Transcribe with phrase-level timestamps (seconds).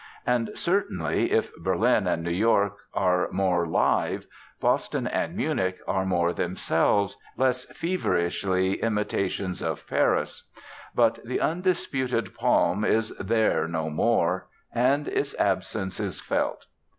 [0.25, 4.25] And certainly, if Berlin and New York are more 'live,'
[4.59, 10.49] Boston and Munich are more themselves, less feverishly imitations of Paris.
[10.95, 16.65] But the undisputed palm is there no more; and its absence is felt.